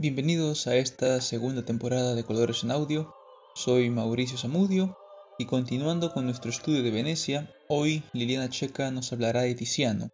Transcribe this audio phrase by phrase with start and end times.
[0.00, 3.14] Bienvenidos a esta segunda temporada de Colores en Audio.
[3.54, 4.96] Soy Mauricio Zamudio
[5.38, 10.08] y continuando con nuestro estudio de Venecia, hoy Liliana Checa nos hablará de Tiziano,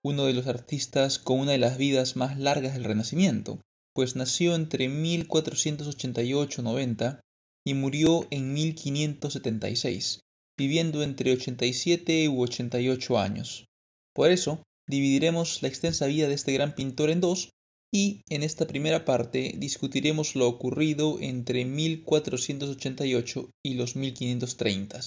[0.00, 3.58] uno de los artistas con una de las vidas más largas del Renacimiento,
[3.94, 7.18] pues nació entre 1488-90
[7.64, 10.20] y murió en 1576,
[10.56, 13.66] viviendo entre 87 u 88 años.
[14.14, 17.50] Por eso, dividiremos la extensa vida de este gran pintor en dos
[17.94, 25.00] y en esta primera parte discutiremos lo ocurrido entre 1488 y los 1530.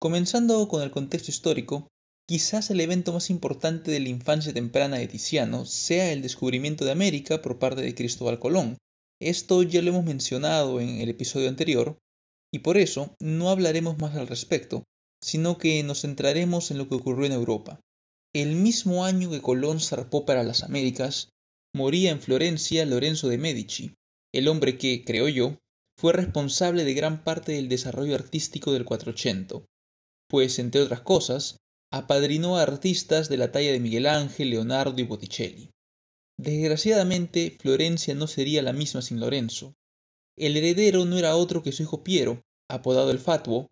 [0.00, 1.88] Comenzando con el contexto histórico,
[2.26, 6.92] quizás el evento más importante de la infancia temprana de Tiziano sea el descubrimiento de
[6.92, 8.78] América por parte de Cristóbal Colón.
[9.20, 11.98] Esto ya lo hemos mencionado en el episodio anterior,
[12.50, 14.84] y por eso no hablaremos más al respecto,
[15.22, 17.80] sino que nos centraremos en lo que ocurrió en Europa.
[18.34, 21.28] El mismo año que Colón zarpó para las Américas,
[21.74, 23.94] moría en Florencia Lorenzo de Medici,
[24.32, 25.58] el hombre que, creo yo,
[25.96, 29.62] fue responsable de gran parte del desarrollo artístico del Cuatrocientos,
[30.28, 31.56] pues, entre otras cosas,
[31.90, 35.70] apadrinó a artistas de la talla de Miguel Ángel, Leonardo y Botticelli.
[36.38, 39.74] Desgraciadamente, Florencia no sería la misma sin Lorenzo.
[40.36, 43.68] El heredero no era otro que su hijo Piero, apodado el Fatuo,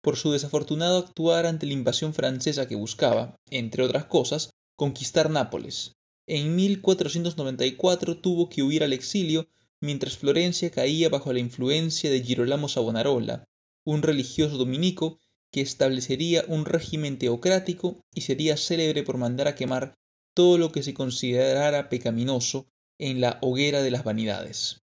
[0.00, 5.92] por su desafortunado actuar ante la invasión francesa que buscaba, entre otras cosas, conquistar Nápoles,
[6.26, 9.48] en 1494 tuvo que huir al exilio
[9.80, 13.44] mientras Florencia caía bajo la influencia de Girolamo Savonarola,
[13.84, 15.18] un religioso dominico
[15.50, 19.94] que establecería un régimen teocrático y sería célebre por mandar a quemar
[20.34, 22.66] todo lo que se considerara pecaminoso
[22.98, 24.80] en la hoguera de las vanidades.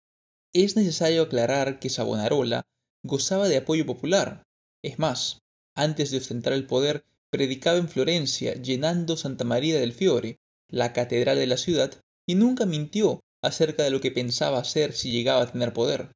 [0.53, 2.63] Es necesario aclarar que Savonarola
[3.03, 4.43] gozaba de apoyo popular.
[4.83, 5.39] Es más,
[5.75, 10.39] antes de ostentar el poder, predicaba en Florencia, llenando Santa María del Fiore,
[10.71, 11.93] la catedral de la ciudad,
[12.27, 16.11] y nunca mintió acerca de lo que pensaba hacer si llegaba a tener poder.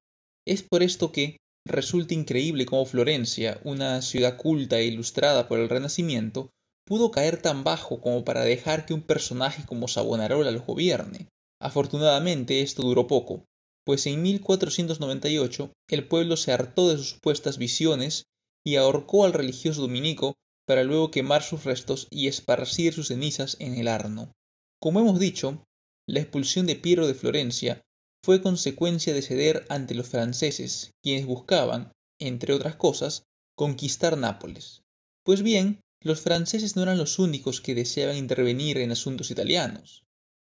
[0.48, 1.38] Es por esto que
[1.68, 6.50] resulta increíble cómo Florencia, una ciudad culta e ilustrada por el Renacimiento,
[6.86, 11.28] pudo caer tan bajo como para dejar que un personaje como Savonarola lo gobierne.
[11.60, 13.44] Afortunadamente esto duró poco,
[13.86, 18.26] pues en 1498 el pueblo se hartó de sus supuestas visiones
[18.64, 20.36] y ahorcó al religioso dominico
[20.68, 24.32] para luego quemar sus restos y esparcir sus cenizas en el Arno.
[24.80, 25.64] Como hemos dicho,
[26.08, 27.82] la expulsión de Piero de Florencia
[28.24, 33.24] fue consecuencia de ceder ante los franceses, quienes buscaban, entre otras cosas,
[33.56, 34.84] conquistar Nápoles.
[35.24, 40.04] Pues bien, los franceses no eran los únicos que deseaban intervenir en asuntos italianos.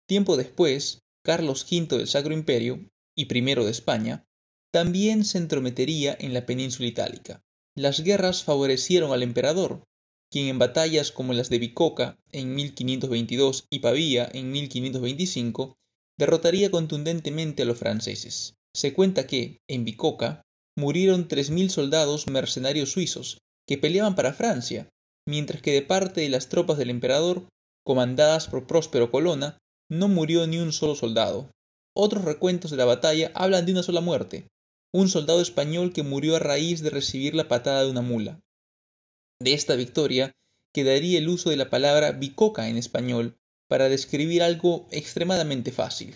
[0.08, 4.26] Tiempo después, Carlos V del Sacro Imperio, y primero de España,
[4.72, 7.44] también se entrometería en la península itálica.
[7.76, 9.84] Las guerras favorecieron al emperador,
[10.32, 15.76] quien en batallas como las de Bicoca en 1522 y Pavía en 1525
[16.18, 18.54] derrotaría contundentemente a los franceses.
[18.76, 20.44] Se cuenta que, en Bicoca,
[20.78, 24.90] murieron 3.000 soldados mercenarios suizos que peleaban para Francia,
[25.28, 27.48] mientras que de parte de las tropas del emperador,
[27.84, 29.58] comandadas por Próspero Colonna,
[29.90, 31.50] no murió ni un solo soldado.
[31.96, 34.48] Otros recuentos de la batalla hablan de una sola muerte,
[34.94, 38.40] un soldado español que murió a raíz de recibir la patada de una mula.
[39.42, 40.34] De esta victoria
[40.74, 46.16] quedaría el uso de la palabra bicoca en español para describir algo extremadamente fácil.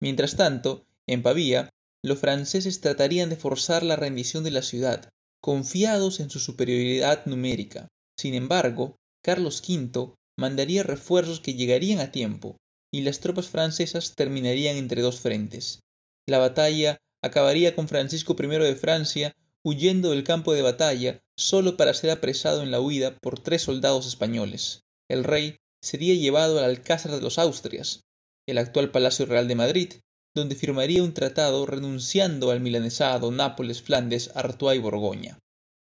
[0.00, 1.70] Mientras tanto, en Pavía,
[2.02, 5.10] los franceses tratarían de forzar la rendición de la ciudad,
[5.42, 7.88] confiados en su superioridad numérica.
[8.18, 12.56] Sin embargo, Carlos V mandaría refuerzos que llegarían a tiempo,
[12.92, 15.80] y las tropas francesas terminarían entre dos frentes.
[16.26, 19.34] La batalla acabaría con Francisco I de Francia
[19.66, 24.06] huyendo del campo de batalla solo para ser apresado en la huida por tres soldados
[24.06, 24.84] españoles.
[25.10, 28.02] El rey sería llevado al Alcázar de los Austrias,
[28.46, 29.92] el actual Palacio Real de Madrid,
[30.36, 35.40] donde firmaría un tratado renunciando al milanesado, Nápoles, Flandes, Artois y Borgoña.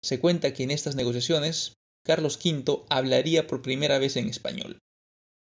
[0.04, 4.80] Se cuenta que en estas negociaciones Carlos V hablaría por primera vez en español.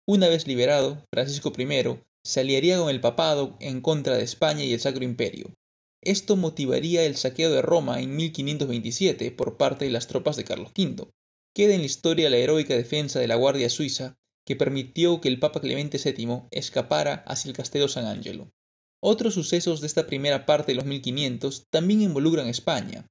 [0.09, 4.73] Una vez liberado, Francisco I se aliaría con el papado en contra de España y
[4.73, 5.53] el Sacro Imperio,
[6.11, 10.71] esto motivaría el saqueo de Roma en 1527 por parte de las tropas de Carlos
[10.77, 11.09] V.
[11.55, 14.17] Queda en la historia la heroica defensa de la Guardia Suiza
[14.47, 18.53] que permitió que el Papa Clemente VII escapara hacia el Castelo San Angelo.
[19.01, 23.07] Otros sucesos de esta primera parte de los 1500 también involucran a España.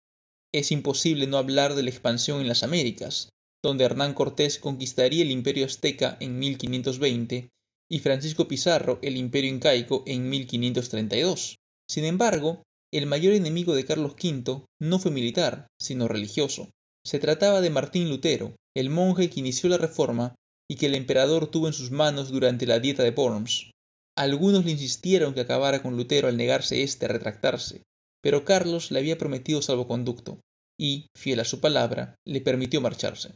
[0.54, 3.30] Es imposible no hablar de la expansión en las Américas,
[3.62, 7.50] donde Hernán Cortés conquistaría el imperio azteca en 1520
[7.90, 11.58] y Francisco Pizarro el imperio incaico en 1532.
[11.88, 16.70] Sin embargo, el mayor enemigo de Carlos V no fue militar, sino religioso.
[17.06, 20.36] Se trataba de Martín Lutero, el monje que inició la reforma
[20.70, 23.72] y que el emperador tuvo en sus manos durante la dieta de Worms.
[24.18, 27.84] Algunos le insistieron que acabara con Lutero al negarse éste a retractarse,
[28.22, 30.40] pero Carlos le había prometido salvoconducto,
[30.80, 33.36] y, fiel a su palabra, le permitió marcharse.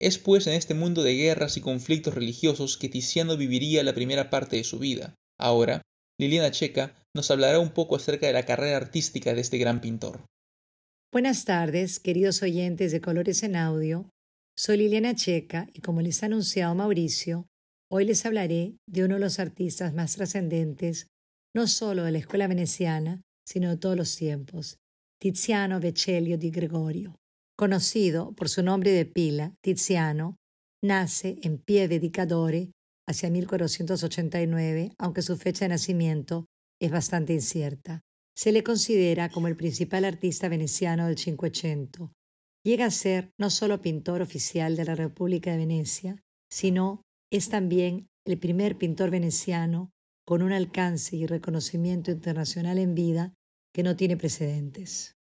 [0.00, 4.28] Es pues en este mundo de guerras y conflictos religiosos que Tiziano viviría la primera
[4.28, 5.14] parte de su vida.
[5.38, 5.82] Ahora,
[6.18, 10.24] Liliana Checa nos hablará un poco acerca de la carrera artística de este gran pintor.
[11.10, 14.10] Buenas tardes, queridos oyentes de Colores en Audio.
[14.56, 17.46] Soy Liliana Checa y como les ha anunciado Mauricio,
[17.90, 21.08] hoy les hablaré de uno de los artistas más trascendentes,
[21.54, 24.78] no solo de la escuela veneciana, sino de todos los tiempos,
[25.18, 27.16] Tiziano Vecellio di Gregorio.
[27.56, 30.36] Conocido por su nombre de pila, Tiziano,
[30.82, 32.72] nace en Pie Dedicadore
[33.08, 36.44] hacia 1489, aunque su fecha de nacimiento
[36.80, 38.02] es bastante incierta.
[38.34, 42.12] Se le considera como el principal artista veneciano del Cinquecento.
[42.64, 48.08] Llega a ser no solo pintor oficial de la República de Venecia, sino es también
[48.26, 49.90] el primer pintor veneciano
[50.26, 53.34] con un alcance y reconocimiento internacional en vida
[53.72, 55.16] que no tiene precedentes.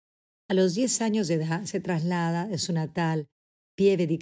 [0.50, 3.28] A los 10 años de edad se traslada de su natal
[3.76, 4.20] Pieve di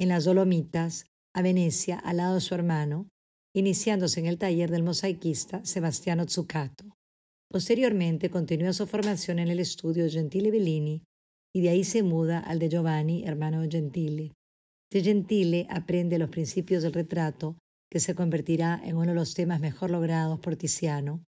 [0.00, 3.08] en las Dolomitas, a Venecia al lado de su hermano,
[3.54, 6.84] iniciándose en el taller del mosaiquista Sebastiano Zuccato.
[7.50, 11.02] Posteriormente continúa su formación en el estudio Gentile Bellini
[11.52, 14.32] y de ahí se muda al de Giovanni, hermano de Gentile.
[14.92, 17.56] De Gentile aprende los principios del retrato,
[17.90, 21.24] que se convertirá en uno de los temas mejor logrados por Tiziano,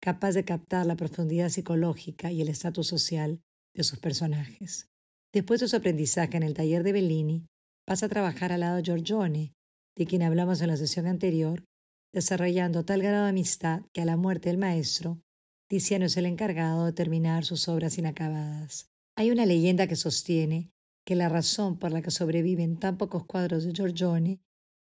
[0.00, 3.40] capaz de captar la profundidad psicológica y el estatus social
[3.74, 4.88] de sus personajes.
[5.34, 7.46] Después de su aprendizaje en el taller de Bellini,
[7.86, 9.52] pasa a trabajar al lado de Giorgione,
[9.96, 11.64] de quien hablamos en la sesión anterior,
[12.12, 15.20] desarrollando tal grado de amistad que a la muerte del maestro,
[15.68, 18.88] Tiziano es el encargado de terminar sus obras inacabadas.
[19.16, 20.70] Hay una leyenda que sostiene
[21.04, 24.40] que la razón por la que sobreviven tan pocos cuadros de Giorgione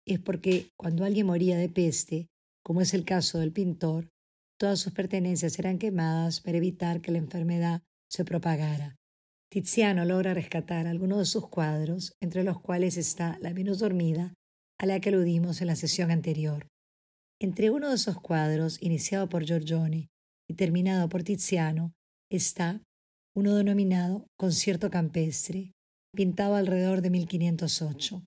[0.07, 2.29] es porque cuando alguien moría de peste,
[2.63, 4.09] como es el caso del pintor,
[4.59, 8.97] Todas sus pertenencias eran quemadas para evitar que la enfermedad se propagara.
[9.51, 14.33] Tiziano logra rescatar algunos de sus cuadros, entre los cuales está La Venus dormida,
[14.79, 16.69] a la que aludimos en la sesión anterior.
[17.41, 20.09] Entre uno de esos cuadros, iniciado por Giorgione
[20.49, 21.93] y terminado por Tiziano,
[22.31, 22.83] está
[23.35, 25.73] uno denominado Concierto Campestre,
[26.15, 28.25] pintado alrededor de 1508.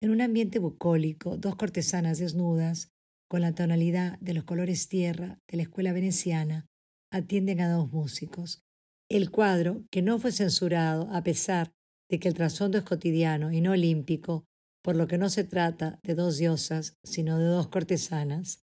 [0.00, 2.92] En un ambiente bucólico, dos cortesanas desnudas
[3.28, 6.66] con la tonalidad de los colores tierra de la escuela veneciana,
[7.10, 8.62] atienden a dos músicos.
[9.08, 11.72] El cuadro, que no fue censurado a pesar
[12.08, 14.44] de que el trasfondo es cotidiano y no olímpico,
[14.84, 18.60] por lo que no se trata de dos diosas, sino de dos cortesanas,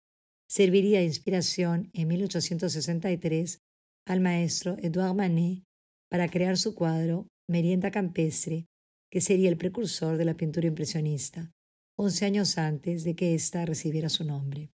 [0.48, 3.58] serviría de inspiración en 1863
[4.06, 5.64] al maestro Edouard Manet
[6.08, 8.66] para crear su cuadro Merienda Campestre,
[9.10, 11.50] que sería el precursor de la pintura impresionista
[11.98, 14.70] once años antes de que ésta recibiera su nombre.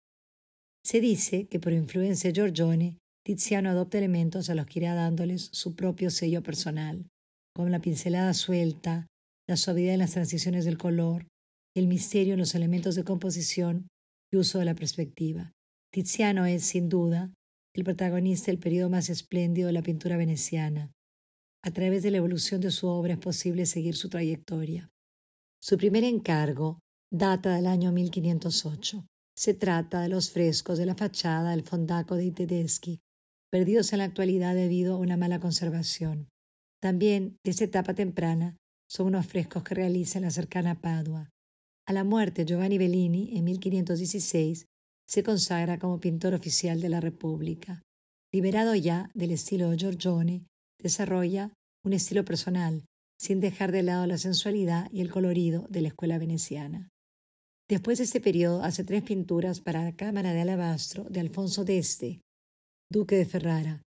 [0.84, 5.48] Se dice que por influencia de Giorgione, Tiziano adopta elementos a los que irá dándoles
[5.52, 7.08] su propio sello personal,
[7.54, 9.06] como la pincelada suelta,
[9.48, 11.26] la suavidad en las transiciones del color,
[11.76, 13.88] el misterio en los elementos de composición
[14.32, 15.52] y uso de la perspectiva.
[15.92, 17.34] Tiziano es, sin duda,
[17.74, 20.90] el protagonista del periodo más espléndido de la pintura veneciana.
[21.62, 24.88] A través de la evolución de su obra es posible seguir su trayectoria.
[25.60, 26.78] Su primer encargo
[27.12, 29.04] data del año 1508.
[29.36, 33.00] Se trata de los frescos de la fachada del Fondaco de Tedeschi,
[33.50, 36.28] perdidos en la actualidad debido a una mala conservación.
[36.80, 38.56] También, de esta etapa temprana,
[38.88, 41.28] son unos frescos que realiza en la cercana Padua.
[41.88, 44.66] A la muerte de Giovanni Bellini en 1516,
[45.06, 47.80] se consagra como pintor oficial de la República.
[48.32, 50.46] Liberado ya del estilo de Giorgione,
[50.82, 51.52] desarrolla
[51.84, 52.84] un estilo personal,
[53.20, 56.88] sin dejar de lado la sensualidad y el colorido de la escuela veneciana.
[57.68, 62.20] Después de este periodo hace tres pinturas para la Cámara de Alabastro de Alfonso d'Este,
[62.90, 63.82] duque de Ferrara,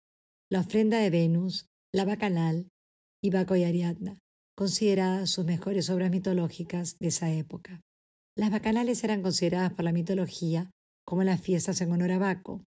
[0.51, 2.67] la ofrenda de Venus, la Bacanal
[3.23, 4.19] y Baco y Ariadna,
[4.55, 7.81] consideradas sus mejores obras mitológicas de esa época.
[8.37, 10.69] Las bacanales eran consideradas por la mitología
[11.03, 12.63] como las fiestas en honor a Baco.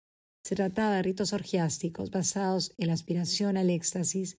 [0.45, 4.37] Se trataba de ritos orgiásticos basados en la aspiración al éxtasis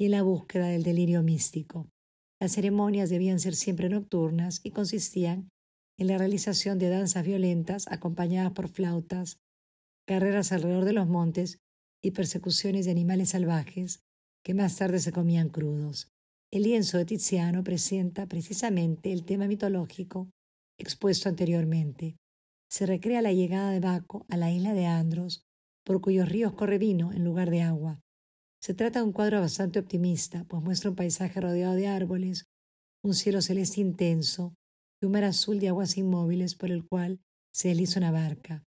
[0.00, 1.86] y en la búsqueda del delirio místico.
[2.40, 5.48] Las ceremonias debían ser siempre nocturnas y consistían
[5.96, 9.38] en la realización de danzas violentas acompañadas por flautas,
[10.08, 11.58] carreras alrededor de los montes
[12.02, 14.00] y persecuciones de animales salvajes
[14.44, 16.08] que más tarde se comían crudos.
[16.50, 20.30] El lienzo de Tiziano presenta precisamente el tema mitológico
[20.78, 22.16] expuesto anteriormente.
[22.68, 25.44] Se recrea la llegada de Baco a la isla de Andros,
[25.84, 28.00] por cuyos ríos corre vino en lugar de agua.
[28.60, 32.46] Se trata de un cuadro bastante optimista, pues muestra un paisaje rodeado de árboles,
[33.02, 34.54] un cielo celeste intenso,
[35.02, 37.20] un mar azul de aguas inmóviles por el cual
[37.52, 38.64] se desliza una barca.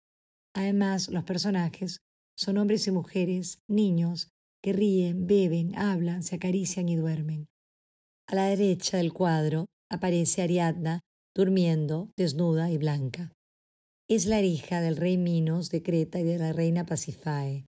[0.56, 2.00] Además, los personajes
[2.36, 4.30] son hombres y mujeres, niños,
[4.62, 7.48] que ríen, beben, hablan, se acarician y duermen.
[8.28, 11.02] A la derecha del cuadro aparece Ariadna
[11.36, 13.34] durmiendo, desnuda y blanca.
[14.10, 17.66] Es la hija del rey Minos de Creta y de la reina Pasifae.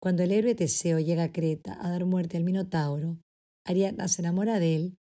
[0.00, 3.18] Cuando el héroe Teseo llega a Creta a dar muerte al Minotauro,
[3.66, 4.96] Ariadna se enamora de él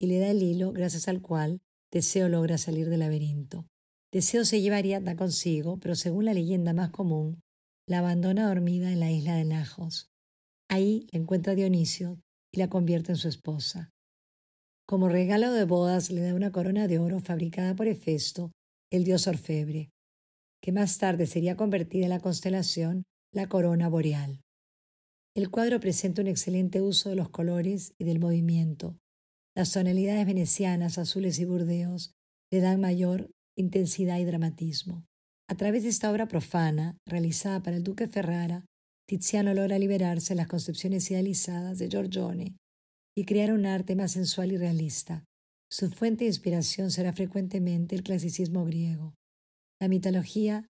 [0.00, 1.60] y le da el hilo gracias al cual
[1.90, 3.66] Teseo logra salir del laberinto.
[4.10, 7.40] Teseo se lleva a Ariadna consigo, pero según la leyenda más común,
[7.88, 10.10] la abandona dormida en la isla de Najos.
[10.68, 12.20] Ahí la encuentra Dionisio
[12.52, 13.90] y la convierte en su esposa.
[14.88, 18.52] Como regalo de bodas le da una corona de oro fabricada por Hefesto,
[18.92, 19.90] el dios orfebre,
[20.62, 23.02] que más tarde sería convertida en la constelación
[23.32, 24.42] la corona boreal.
[25.34, 28.96] El cuadro presenta un excelente uso de los colores y del movimiento.
[29.56, 32.12] Las tonalidades venecianas, azules y burdeos
[32.52, 35.04] le dan mayor intensidad y dramatismo.
[35.48, 38.64] A través de esta obra profana, realizada para el duque Ferrara,
[39.08, 42.56] Tiziano logra liberarse de las concepciones idealizadas de Giorgione
[43.16, 45.24] y crear un arte más sensual y realista.
[45.70, 49.14] Su fuente de inspiración será frecuentemente el clasicismo griego.
[49.80, 50.66] La mitología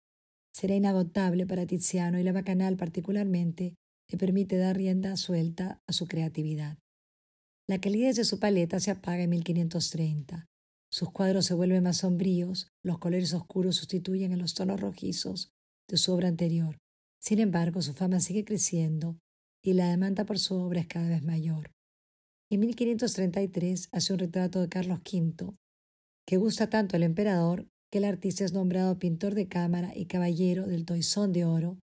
[0.52, 3.74] será inagotable para Tiziano y la bacanal particularmente
[4.10, 6.78] le permite dar rienda suelta a su creatividad.
[7.66, 10.46] La calidez de su paleta se apaga en 1530.
[10.92, 15.50] Sus cuadros se vuelven más sombríos, los colores oscuros sustituyen a los tonos rojizos
[15.88, 16.76] de su obra anterior.
[17.20, 19.18] Sin embargo, su fama sigue creciendo
[19.62, 21.70] y la demanda por su obra es cada vez mayor.
[22.54, 25.56] En 1533 hace un retrato de Carlos V,
[26.25, 30.64] que gusta tanto al emperador que el artista es nombrado pintor de cámara y caballero
[30.68, 31.80] del Toisón de Oro,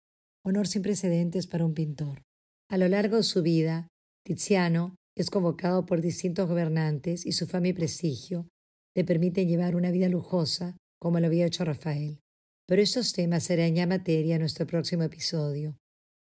[0.43, 2.23] honor sin precedentes para un pintor.
[2.71, 3.89] A lo largo de su vida,
[4.25, 8.49] Tiziano es convocado por distintos gobernantes y su fama y prestigio
[8.97, 12.21] le permiten llevar una vida lujosa como lo había hecho Rafael.
[12.67, 15.77] Pero estos temas serán ya materia en nuestro próximo episodio.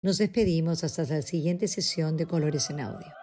[0.02, 3.21] Nos despedimos hasta la siguiente sesión de Colores en Audio.